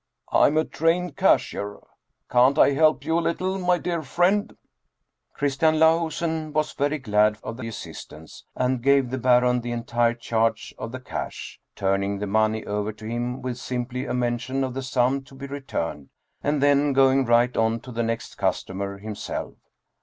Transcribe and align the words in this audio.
"I'm 0.31 0.57
a 0.57 0.65
trained 0.65 1.15
cashier; 1.15 1.77
can't 2.27 2.57
I 2.57 2.71
help 2.71 3.05
you 3.05 3.19
a 3.19 3.21
little, 3.21 3.59
my 3.59 3.77
dear 3.77 4.01
friend?" 4.01 4.57
Christian 5.35 5.75
Lahusen 5.75 6.53
was 6.53 6.73
very 6.73 6.97
glad 6.97 7.37
of 7.43 7.57
the 7.57 7.67
assistance, 7.67 8.43
and 8.55 8.81
gave 8.81 9.11
the 9.11 9.19
Baron 9.19 9.61
the 9.61 9.71
entire 9.71 10.15
charge 10.15 10.73
of 10.79 10.91
the 10.91 10.99
cash, 10.99 11.59
turning 11.75 12.17
the 12.17 12.25
money 12.25 12.65
over 12.65 12.91
to 12.91 13.05
him 13.05 13.43
with 13.43 13.59
simply 13.59 14.07
a 14.07 14.13
mention 14.15 14.63
of 14.63 14.73
the 14.73 14.81
sum 14.81 15.21
to 15.25 15.35
be 15.35 15.45
returned, 15.45 16.09
and 16.41 16.63
then 16.63 16.93
going 16.93 17.23
right 17.23 17.55
on 17.55 17.79
to 17.81 17.91
the 17.91 18.01
next 18.01 18.39
customer 18.39 18.97
himself. 18.97 19.53